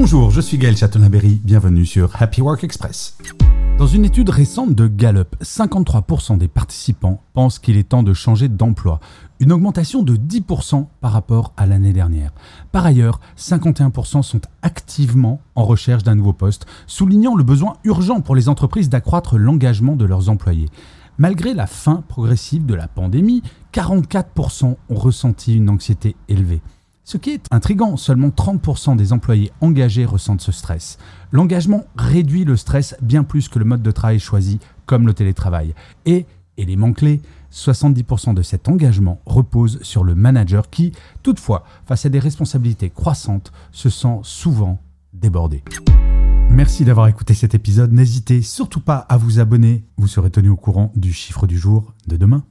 Bonjour, 0.00 0.30
je 0.30 0.40
suis 0.40 0.58
Gaël 0.58 0.76
Chatonaberry, 0.76 1.40
bienvenue 1.42 1.84
sur 1.84 2.22
Happy 2.22 2.40
Work 2.40 2.62
Express. 2.62 3.18
Dans 3.78 3.88
une 3.88 4.04
étude 4.04 4.28
récente 4.28 4.72
de 4.72 4.86
Gallup, 4.86 5.34
53% 5.42 6.38
des 6.38 6.46
participants 6.46 7.20
pensent 7.34 7.58
qu'il 7.58 7.76
est 7.76 7.88
temps 7.88 8.04
de 8.04 8.14
changer 8.14 8.46
d'emploi, 8.48 9.00
une 9.40 9.50
augmentation 9.50 10.04
de 10.04 10.14
10% 10.14 10.86
par 11.00 11.10
rapport 11.10 11.52
à 11.56 11.66
l'année 11.66 11.92
dernière. 11.92 12.30
Par 12.70 12.86
ailleurs, 12.86 13.18
51% 13.36 14.22
sont 14.22 14.40
activement 14.62 15.40
en 15.56 15.64
recherche 15.64 16.04
d'un 16.04 16.14
nouveau 16.14 16.32
poste, 16.32 16.66
soulignant 16.86 17.34
le 17.34 17.42
besoin 17.42 17.72
urgent 17.82 18.20
pour 18.20 18.36
les 18.36 18.48
entreprises 18.48 18.88
d'accroître 18.88 19.36
l'engagement 19.36 19.96
de 19.96 20.04
leurs 20.04 20.28
employés. 20.28 20.68
Malgré 21.18 21.54
la 21.54 21.66
fin 21.66 22.04
progressive 22.06 22.64
de 22.64 22.74
la 22.74 22.86
pandémie, 22.86 23.42
44% 23.74 24.76
ont 24.90 24.94
ressenti 24.94 25.56
une 25.56 25.68
anxiété 25.68 26.14
élevée. 26.28 26.60
Ce 27.08 27.16
qui 27.16 27.30
est 27.30 27.46
intrigant, 27.50 27.96
seulement 27.96 28.28
30% 28.28 28.94
des 28.94 29.14
employés 29.14 29.50
engagés 29.62 30.04
ressentent 30.04 30.42
ce 30.42 30.52
stress. 30.52 30.98
L'engagement 31.32 31.84
réduit 31.96 32.44
le 32.44 32.54
stress 32.54 32.94
bien 33.00 33.24
plus 33.24 33.48
que 33.48 33.58
le 33.58 33.64
mode 33.64 33.80
de 33.80 33.90
travail 33.90 34.20
choisi, 34.20 34.58
comme 34.84 35.06
le 35.06 35.14
télétravail. 35.14 35.74
Et, 36.04 36.26
élément 36.58 36.92
clé, 36.92 37.22
70% 37.50 38.34
de 38.34 38.42
cet 38.42 38.68
engagement 38.68 39.22
repose 39.24 39.78
sur 39.80 40.04
le 40.04 40.14
manager 40.14 40.68
qui, 40.68 40.92
toutefois, 41.22 41.64
face 41.86 42.04
à 42.04 42.10
des 42.10 42.18
responsabilités 42.18 42.90
croissantes, 42.90 43.52
se 43.72 43.88
sent 43.88 44.18
souvent 44.22 44.78
débordé. 45.14 45.64
Merci 46.50 46.84
d'avoir 46.84 47.08
écouté 47.08 47.32
cet 47.32 47.54
épisode. 47.54 47.90
N'hésitez 47.90 48.42
surtout 48.42 48.80
pas 48.80 48.98
à 48.98 49.16
vous 49.16 49.40
abonner. 49.40 49.82
Vous 49.96 50.08
serez 50.08 50.28
tenu 50.28 50.50
au 50.50 50.56
courant 50.56 50.92
du 50.94 51.14
chiffre 51.14 51.46
du 51.46 51.56
jour 51.56 51.94
de 52.06 52.18
demain. 52.18 52.44